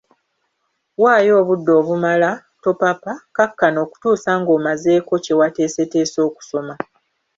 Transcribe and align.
Waayo 1.01 1.33
obudde 1.41 1.71
obumala, 1.79 2.29
topapa, 2.63 3.13
kkakkana 3.25 3.77
okutuusa 3.85 4.31
ng'omazeeko 4.41 5.13
kye 5.23 5.33
wateesetese 5.39 6.19
okusoma. 6.27 6.75